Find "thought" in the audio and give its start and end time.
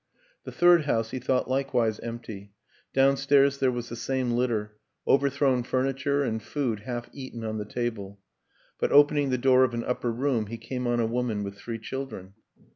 1.19-1.47